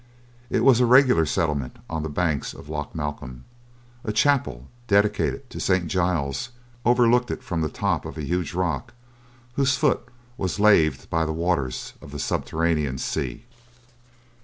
[0.49, 3.43] It was a regular settlement on the banks of Loch Malcolm.
[4.03, 5.85] A chapel, dedicated to St.
[5.87, 6.49] Giles,
[6.83, 8.95] overlooked it from the top of a huge rock,
[9.53, 10.01] whose foot
[10.39, 13.45] was laved by the waters of the subterranean sea.